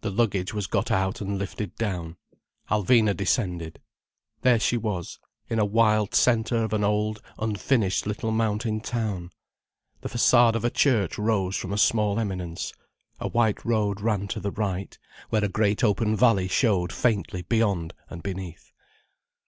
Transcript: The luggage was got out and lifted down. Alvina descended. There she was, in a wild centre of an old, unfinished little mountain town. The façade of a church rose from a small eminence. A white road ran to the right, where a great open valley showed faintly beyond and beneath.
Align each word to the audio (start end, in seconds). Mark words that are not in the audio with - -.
The 0.00 0.10
luggage 0.10 0.52
was 0.52 0.66
got 0.66 0.90
out 0.90 1.20
and 1.20 1.38
lifted 1.38 1.76
down. 1.76 2.16
Alvina 2.68 3.16
descended. 3.16 3.80
There 4.40 4.58
she 4.58 4.76
was, 4.76 5.20
in 5.48 5.60
a 5.60 5.64
wild 5.64 6.16
centre 6.16 6.64
of 6.64 6.72
an 6.72 6.82
old, 6.82 7.22
unfinished 7.38 8.04
little 8.04 8.32
mountain 8.32 8.80
town. 8.80 9.30
The 10.00 10.08
façade 10.08 10.56
of 10.56 10.64
a 10.64 10.70
church 10.70 11.16
rose 11.16 11.54
from 11.54 11.72
a 11.72 11.78
small 11.78 12.18
eminence. 12.18 12.72
A 13.20 13.28
white 13.28 13.64
road 13.64 14.00
ran 14.00 14.26
to 14.34 14.40
the 14.40 14.50
right, 14.50 14.98
where 15.30 15.44
a 15.44 15.48
great 15.48 15.84
open 15.84 16.16
valley 16.16 16.48
showed 16.48 16.92
faintly 16.92 17.42
beyond 17.42 17.94
and 18.10 18.20
beneath. 18.20 18.72